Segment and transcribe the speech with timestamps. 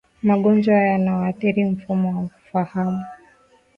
[0.23, 3.03] Magonjwa yanayoathiri mfumo wa fahamu